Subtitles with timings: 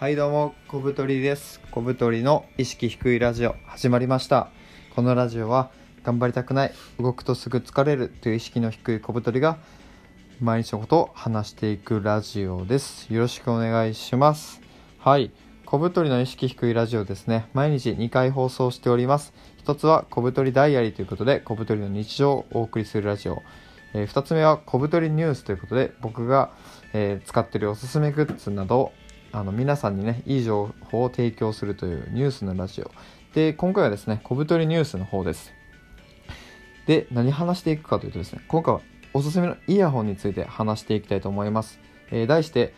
[0.00, 1.60] はいどうも小太りです。
[1.70, 4.48] 小太りの意識低いラジオ始まりました。
[4.96, 5.70] このラジオは
[6.04, 9.58] 頑張りたくない動くとすぐ疲れるという意識の低い小太りが
[10.40, 13.12] 毎日のことを話していくラジオです。
[13.12, 14.62] よろしくお願いします。
[15.00, 15.32] はい。
[15.66, 17.50] 小太りの意識低いラジオですね。
[17.52, 19.34] 毎日2回放送しております。
[19.58, 23.42] 一つは小太りダイアリーということで小太りの日常をお送りするラジオ。
[23.92, 26.52] えー、2つ目は小太りニュースということで僕が、
[26.94, 28.92] えー、使ってるおすすめグッズなどを
[29.32, 32.90] あの皆さんにねいい情報を提供するというニュースのラジオ。
[33.34, 35.52] で今回はですね小太りニュースの方です。
[36.86, 38.80] で何話していくかというとですね今回は
[39.14, 41.78] おすすめのイヤホンについて話していきたいと思います、
[42.10, 42.74] えー、題して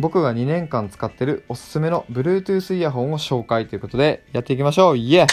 [0.00, 4.96] 僕が2年間使ってるおすすめの Bluetooth イヤホンを紹介ということでやっていきましょう。
[4.96, 5.26] イエ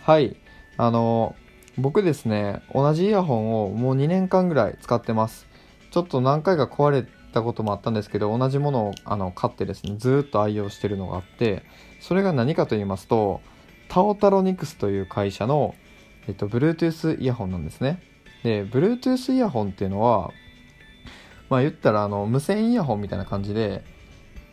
[0.00, 0.36] はい。
[0.78, 1.36] あの
[1.78, 5.46] 僕ですね同じイヤホンをもう2年間ぐらい使ってます。
[5.92, 11.62] ちょっと何回か壊れたこともあったんですけど同じものをあの買ってですねずっと愛用してるのがあって
[12.00, 13.40] それが何かと言いますと
[13.88, 15.74] タオタロニクスという会社の、
[16.26, 18.02] えっと、Bluetooth イヤホンなんですね。
[18.42, 20.30] で Bluetooth イヤホンっていうのは
[21.50, 23.84] まあ言ったらあの無線イヤホンみたいな感じで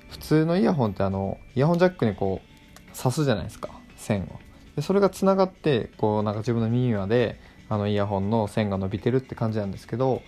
[0.09, 4.39] 普通のイヤホンってあのイヤホンジャックにこう刺すじゃないですか線を。
[4.75, 10.21] でそれがつながってこうなんか自分の耳まであのイヤホンの線が伸びてるって感じなんですけど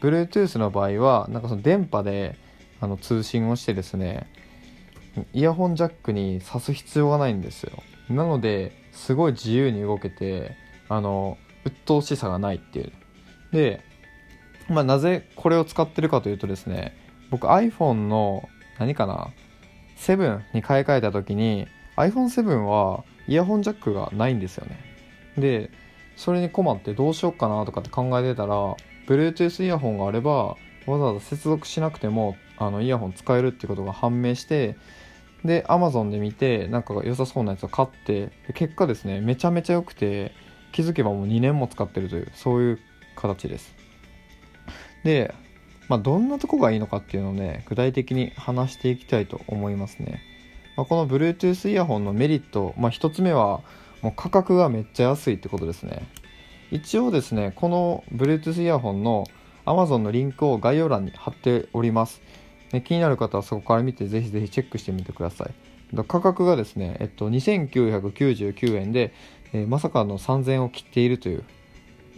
[0.00, 2.36] Bluetooth の場合はなんかその電波で
[2.80, 4.26] あの通信をしてですね
[5.32, 7.72] イヤホンジャックに挿す必要がないんですよ。
[8.08, 10.56] なのですごい自由に動けて
[10.88, 12.92] あの鬱陶しさがないっていう。
[13.52, 13.80] で、
[14.68, 16.96] まあ、なぜこれを使ってるかというとですね
[17.30, 19.30] 僕 iPhone の何かな
[19.96, 24.78] 7に買い替えた時に iPhone7 はイヤホンジャックがないんですよね。
[25.36, 25.70] で
[26.16, 28.76] それに困ってどうしようかなとかって考えてたら
[29.08, 30.56] Bluetooth イヤホンがあればわ
[30.86, 34.76] ざわざ接続しなくてもあのイヤホン使えるってことが判明して
[35.44, 40.32] で Amazon で見てなんか良さそうなやつを買って結果ですねめちゃめちゃ良くて
[40.72, 42.78] 気づけばもう2年も使ってるというそういう
[43.16, 43.74] 形です。
[45.04, 45.34] で、
[45.88, 50.20] まあ、どんなとこがいいのかっていうのをね具体的に話していきたいと思いますね。
[50.76, 53.62] まあ、この Bluetooth イヤホンのメリット、まあ、1つ目は
[54.02, 56.06] もう価格がめっちゃ安いってことですね。
[56.70, 59.26] 一応ですねこの Bluetooth イヤホンの
[59.64, 62.22] Amazon のリンクを概要欄に貼っております、
[62.72, 65.50] ね、気になる方はそこから見てぜひぜひチェックしてみてください。
[66.06, 69.14] 価格がですね、えっと、2999円で、
[69.54, 71.44] えー、まさかの3000円を切っているという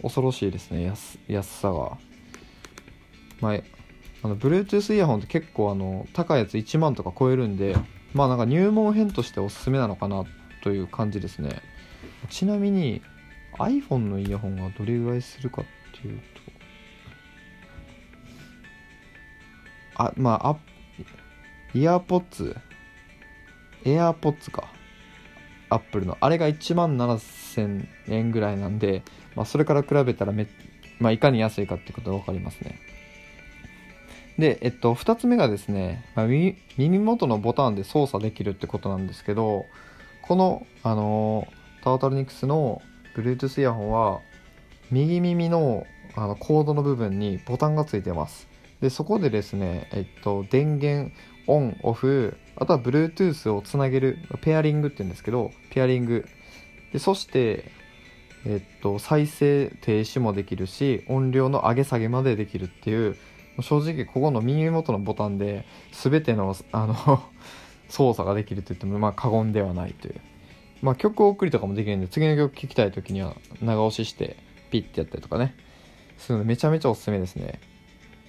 [0.01, 0.93] 恐ろしいですね
[1.27, 1.97] 安さが、
[3.39, 3.59] まあ、
[4.23, 7.75] あの Bluetooth イヤホンって結構あの高いやつ1万とか超えるんで
[8.13, 10.25] まあなんか入門編としておすすめなのかな
[10.63, 11.61] という感じですね。
[12.29, 13.01] ちなみに
[13.57, 15.65] iPhone のイヤホンがどれぐらいするかっ
[16.01, 16.23] ていうと
[19.95, 20.57] あまああ
[21.73, 22.55] イヤーポッツ？
[23.85, 24.67] エアーポッツか。
[25.69, 26.17] アップルの。
[26.19, 29.03] あれが1万7000円ぐらいなんで、
[29.35, 30.47] まあ、それから比べたらめ、
[30.99, 32.79] まあ、いかに安いかってことが分かりますね。
[34.37, 39.65] で、えっと、2つ目がですね、まあ、耳元のボタンで操作できるってことなんですけど、
[40.23, 41.47] この、あの
[41.83, 42.81] タータルニクスの
[43.15, 44.21] Bluetooth イヤホンは、
[44.91, 45.85] 右耳の
[46.15, 48.47] あのコードの部分にボタンがついてます。
[48.81, 51.13] で、そこでですね、えっと、電源、
[51.47, 56.27] オン、オフ、あとは Bluetooth をつなげる、ペアリングって言うんですけど、ペアリング。
[56.91, 57.71] で、そして、
[58.45, 63.15] えっと、再生停止もできるし、音量の上げ下げまでできるっていう、
[63.61, 67.23] 正直ここの耳元のボタンで全てのあの
[67.89, 70.21] 操作ができると言ってもまあ過言ではないという
[70.81, 74.37] まあ曲送りとかもできるんで次の曲聴きたい時には長押しして
[74.71, 75.55] ピッてやったりとかね。
[76.17, 77.59] そういうのめちゃめちゃおすすめですね。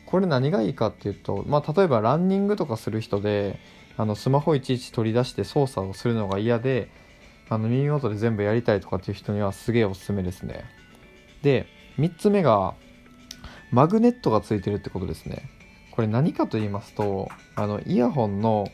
[0.07, 3.59] これ何がいいかっていうとまあ例えばランニングとかする人で
[3.97, 6.89] あのスマホいちいち取り出して操作をするのが嫌で
[7.49, 10.65] あの耳元で全部やりたいとかっていう人にはすげえおすすめですね。
[11.43, 11.67] で
[11.99, 12.75] 3つ目が
[13.71, 15.43] マグネットがついてるってことですね。
[15.93, 18.67] これ何かと言いますとあのイヤホンの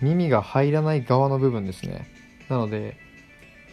[0.00, 2.06] 耳が入らない側の部分ですね。
[2.48, 2.96] なので、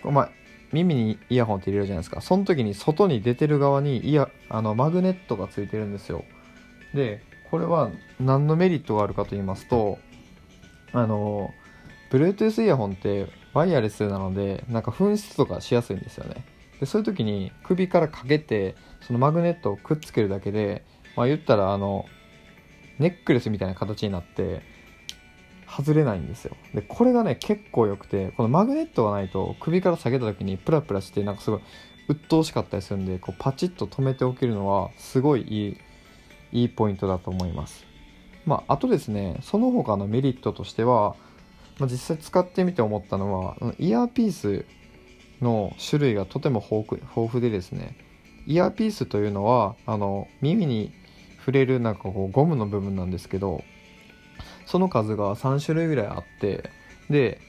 [0.06, 0.32] まあ、
[0.72, 2.22] 耳にイヤホンって入れるじゃないですか。
[2.22, 6.24] その時に外に出てる側にイヤあのマグネットがついてるんですよ。
[6.94, 9.98] でこれは何のメリットがあるかと言いますと
[10.94, 11.54] あの
[12.12, 16.46] Bluetooth イヤホンってワイヤレスなのでなんか紛失とかしやすいんですよね。
[16.80, 20.84] でそういう時に首からかけてそのマグネットをくっつけるだけで、
[21.16, 22.06] まあ、言ったらあの
[23.00, 24.62] ネックレスみたいな形になって
[25.70, 26.56] 外れないんですよ。
[26.74, 31.62] でこれがね結構良くてこのマグネットがないと首から下げた時にプラプラしてなんかすごい
[32.08, 35.78] 鬱陶しかったりするんでこうパチッと止めておけるのはすごいいい
[36.52, 37.86] いいポイントだと思います。
[38.46, 41.16] まああとですねその他のメリットとしては、
[41.78, 44.66] まあ、実際使ってみて思ったのはイヤーピース
[45.42, 47.96] の種類がとても豊富豊富でですね
[48.48, 50.92] イヤーピースというのはあの耳に
[51.40, 53.64] 触れるなんかこうゴムの部分なんですけど
[54.70, 56.70] その数が3種類ぐらいあって
[57.10, 57.42] で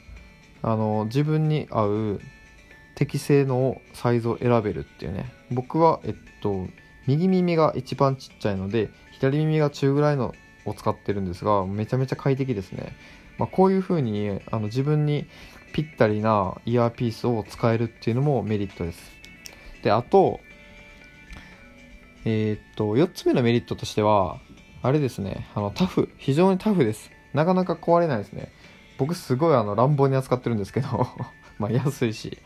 [0.62, 2.20] あの自分に合う
[2.94, 5.32] 適正のサイズを選べるっていうね。
[5.50, 6.67] 僕はえっと
[7.06, 10.34] 右耳が一番ちっちゃいので左耳が中ぐらいの
[10.64, 12.94] を使ってるんですがめちゃめちゃ快適ですね、
[13.38, 15.26] まあ、こういう風にあの自分に
[15.73, 19.12] ぴったりなイヤーピースを使えるっていうのもメリットです。
[19.82, 20.40] であと
[22.25, 24.40] えー、っと4つ目のメリットとしては
[24.82, 25.46] あれですね。
[25.54, 26.08] あのタフ。
[26.16, 27.10] 非常にタフです。
[27.34, 28.50] なかなか壊れないですね。
[28.98, 31.06] 僕すごいあの乱暴に扱ってるんですけど。
[31.58, 32.38] まあ安いし。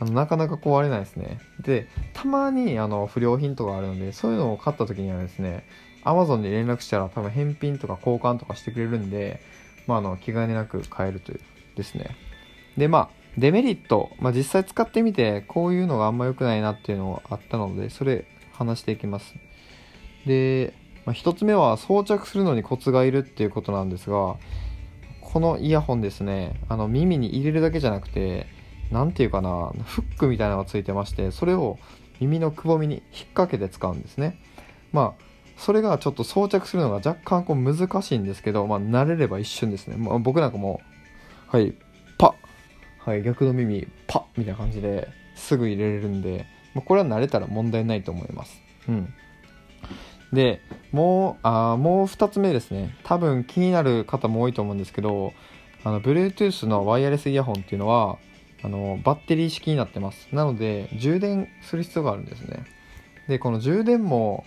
[0.00, 1.38] あのなかなか壊れないですね。
[1.60, 5.64] でたまにあの不良品とかあるのでそういうのを買った時にはですね
[6.04, 9.40] Amazon に連絡したら多分返品とか交換とかしてくれるんで、
[9.86, 11.40] まあ、あの気兼ねなく買えるという
[11.76, 12.16] ですね。
[12.78, 19.34] でまあデメリット、まあ、実際使ってみてこういうのがあんま良くないなっていうのがあったのでそれ話していきます。
[20.26, 20.74] で、
[21.04, 24.36] まあ、1つ目は装着するのにコツがいるっていうことなんですが
[25.20, 28.46] このイヤホンですねあの耳に入れるだけじゃなくて
[28.90, 31.78] 何て言うかなフックみたいなのがついてましてそれを
[32.20, 33.02] 耳のくぼみに引っ
[33.34, 34.40] 掛けて使うんですね
[34.92, 35.22] まあ
[35.56, 40.80] それがちょっと装着するのが若干こう難しいんですけど、まあ、慣れれば一瞬ですね、まあ、僕なんかも
[41.48, 41.74] はい
[42.18, 42.34] パッ
[43.10, 48.60] はい逆の耳パッみたいな感じですぐ入れれるんでまあ、これは慣れたら問題ないと思います。
[48.88, 49.14] うん。
[50.32, 50.60] で、
[50.92, 52.96] もう、あもう2つ目ですね。
[53.04, 55.32] 多分気になる方も多いと思うんですけど、
[55.84, 58.18] あの、Bluetooth のワイヤレスイヤホンっていうのは、
[58.62, 60.28] あの、バッテリー式になってます。
[60.32, 62.64] なので、充電する必要があるんですね。
[63.28, 64.44] で、この充電も、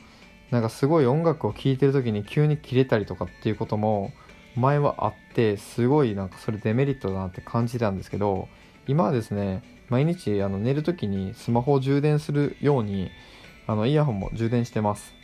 [0.53, 4.13] なんかすごい音楽を聴いてる時に急に切れたりとかっていうことも
[4.55, 8.47] 前はあってすごいなんかそれデメリットだなって感じたんですけど
[8.85, 13.09] 今はですね毎日あの寝る時にスマホを充電するように
[13.65, 15.15] あのイヤホンも充電してます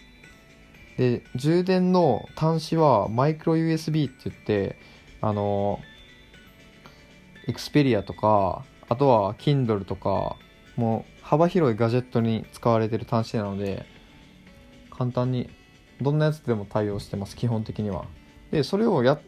[1.00, 4.76] で充電の端子はマイクロ USB って言って
[5.22, 5.80] あの
[7.48, 10.36] Xperia とかあとは Kindle とか
[10.76, 13.86] もう幅広いガジェットに使われてる端子なので
[14.92, 15.50] 簡単に
[16.02, 18.04] どんなやつでも対応してます基本的には。
[18.52, 19.22] でそれをや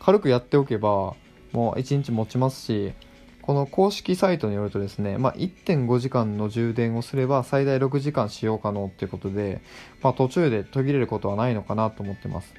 [0.00, 1.14] 軽くやっておけば
[1.52, 2.94] もう1日持ちますし
[3.48, 9.62] この公式サイトによるとですね、まあ、1.5時間の充電をすれば最大6時間使用可能っていうことで、
[10.02, 12.52] まあ、途中で途切れることはないのかなと思ってます。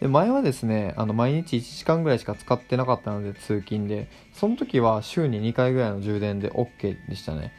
[0.00, 7.52] で前はですね、あの毎日1時間ぐらいしか使ってなかったので通勤で、その時は週に2回ぐらいの充電で OK でしたね。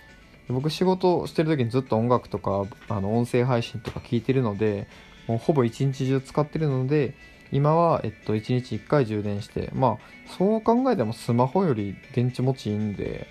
[0.49, 4.89] 僕仕事してる時にずっと音楽とかあの音声配信とか聞いてるので、
[5.27, 7.15] もうほぼ一日中使ってるので、
[7.51, 13.27] 今は、えっと、1日1回充電して、まあ、そう考えてもスマホより電池持ちいいんで、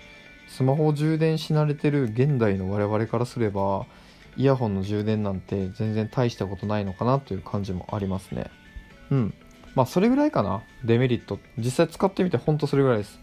[0.47, 3.85] スマホを充電し慣れてる現代の我々からすれば、
[4.37, 8.51] イヤホンの充電なんて全然大したことないのかなという感じもありますね。
[9.09, 9.33] うん。
[9.75, 10.61] まあ、それぐらいかな。
[10.83, 11.39] デメリット。
[11.57, 13.19] 実際使ってみてほんとそれぐらいです。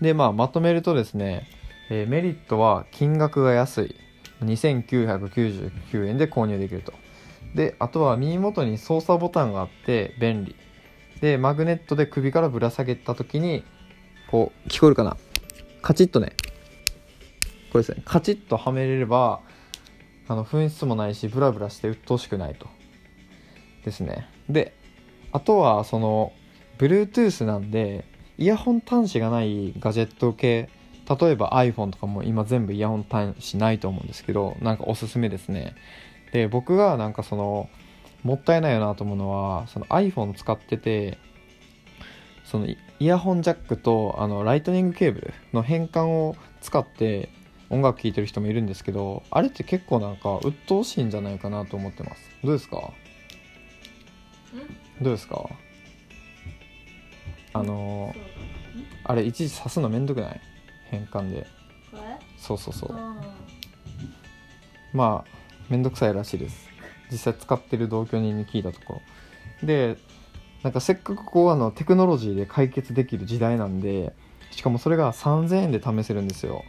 [0.00, 1.48] で、まあ、まとめるとですね、
[1.90, 3.96] えー、メリットは金額が安い。
[4.44, 6.92] 2999円で購入できると。
[7.54, 10.54] であとは耳元に操作ボタンがあって便利。
[11.20, 13.64] でマグネットで首からぶら下げた時に
[14.30, 15.16] こう聞こえるかな？
[15.82, 16.32] カチッとね。
[17.72, 18.02] これですね。
[18.04, 19.40] カチッとはめれれば
[20.28, 22.68] あの紛失もないしブラブラして鬱陶しくないと。
[23.84, 24.28] ですね。
[24.48, 24.74] で
[25.32, 26.32] あとはその
[26.78, 28.04] Bluetooth なんで
[28.36, 30.68] イヤホン端子がないガジェット系
[31.20, 35.74] 例えば iPhone とかも今全部イヤホン端子ないと思うんですけどなんかおすすめですね。
[36.32, 37.68] で僕がなんかその
[38.22, 41.18] もったいないよなと思うのはその iPhone 使ってて
[42.44, 47.28] そのイヤホンジャックとあのライトニングケーブルの変換を使って
[47.70, 52.22] 音楽聴いてる人もいるんですけどあれって結構なんか鬱陶しいんじゃないかなと思ってます。
[52.42, 52.92] どうですか？
[55.00, 55.48] どうですか？
[57.52, 58.14] あの
[59.04, 60.40] あれいちいち刺すのめんどくない？
[60.90, 61.46] 変換で。
[62.38, 62.94] そうそうそう。
[64.92, 65.37] まあ
[65.68, 66.68] めんどくさいらしいです。
[67.10, 69.00] 実際使ってる同居人に聞いたとこ
[69.62, 69.66] ろ。
[69.66, 69.96] で
[70.62, 74.12] なんかせっかくこうあのテクノロジーで解決できる時代なんで
[74.50, 76.64] しかもそれが3000円で試せるんですよ。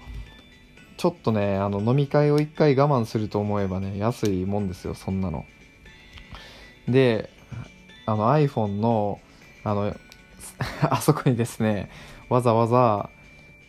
[0.98, 5.46] ちょっとねあの飲み会を1回我慢すると思えばね安いもんですよそんなの。
[6.88, 7.30] で
[8.06, 9.20] あの iPhone の
[9.64, 9.96] あの
[10.90, 11.90] あそこにですね
[12.28, 13.10] わざわざ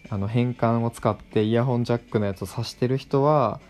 [0.09, 3.61] あの変換を使ってイヤホンジャックのやつを挿してる人は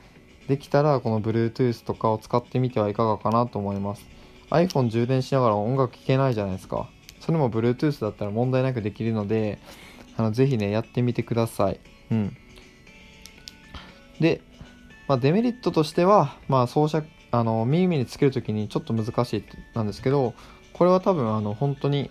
[0.50, 4.04] できたらこの Bluetooth とかを使ってみてはいかがかなと思います。
[4.50, 6.90] iPhone 充電しながら音楽聴けないじゃないですか。
[7.20, 9.60] それも Bluetooth だったら問題なくできるので
[10.16, 11.78] あのぜひねやってみてください。
[12.10, 12.36] うん。
[14.18, 14.40] で、
[15.06, 20.34] まあ、デメリットとしては、まあ、装着あの耳につけるときにちょっと難しいなんですけど
[20.72, 22.10] これは多分あの本当に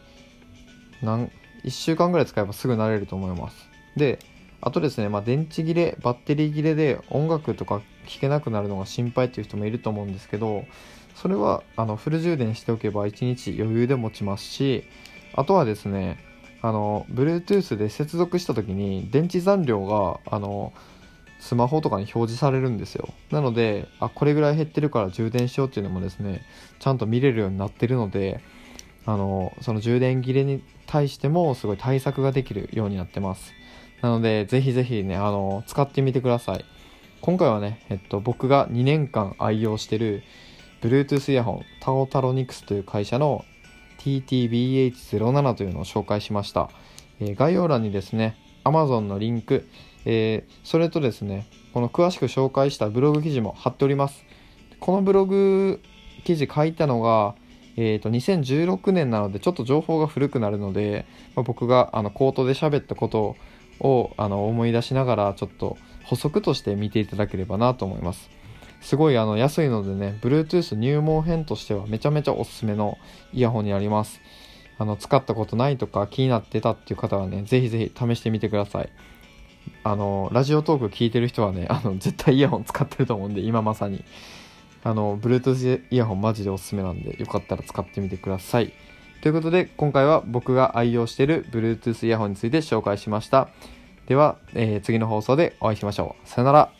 [1.03, 1.29] 何
[1.65, 3.69] 1週間ぐらい使えばすぐ慣れると思います。
[3.97, 4.19] で
[4.61, 10.65] あとですね、まあ、電池切れバッテリー切れで音楽とか聴けなくなるのが心配っていう人もいると思うんですけど
[11.15, 14.83] それはあのフル充電しておけば1日余裕で持ちますし
[15.33, 16.17] あとはですね
[16.61, 20.73] あの Bluetooth で接続した時に電池残量があの
[21.39, 23.09] スマホとかに表示されるんですよ。
[23.31, 26.41] なのであこれぐらい減ってるから充電しようっていうのもですね
[26.79, 28.41] ちゃんと見れるようになってるので
[29.05, 33.53] あのその充電切れに対してもすごい対策ができるようになってます。
[34.01, 36.65] なのでぜひぜひねあの使ってみてください。
[37.21, 40.23] 今回はね、えっと、僕が2年間愛用してる
[40.81, 43.45] Bluetooth イヤホンタオタロニクスという会社の
[43.99, 46.69] TTBH07 というのを紹介しました、
[47.19, 49.67] えー、概要欄にですね Amazon のリンク
[50.05, 54.25] えー、それとですねこの詳しく紹介したブログ記事も貼っております。
[54.79, 55.81] このブログ
[56.23, 57.35] 記事書いたのが、
[57.75, 63.35] えーと、2016年なのでちょっと情報が古くなるので、まあ、僕があの口頭で喋ったこと
[63.81, 65.77] をあの思い出しながらちょっと
[66.09, 68.31] 補足として見ていただければなと思います。
[68.81, 72.97] すごいあの安いのでね Bluetooth 入門編としてはめちゃめちゃおすすめの
[73.31, 74.19] イヤホンになります。
[74.79, 78.89] あの使ったことないとか気になってたっていう方はねぜひぜひ試してみてください。
[79.83, 84.03] あのラジオトーク聞いてる人はね あの絶対イヤホン使ってると思うんで今まさに。
[84.81, 88.73] あの Bluetooth イヤホンマジでおすすめなんでよかったら使ってみてください。
[89.21, 93.49] ということで今回は僕が愛用している Bluetooth イヤホンについて紹介しました。
[94.09, 96.27] では、えー、次の放送でお会いしましょう。
[96.27, 96.78] さよなら。